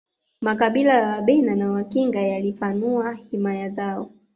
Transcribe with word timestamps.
makabila 0.41 0.93
ya 0.93 1.07
wabena 1.07 1.55
na 1.55 1.71
wakinga 1.71 2.21
yalipanua 2.21 3.13
himaya 3.13 3.69
zao 3.69 4.11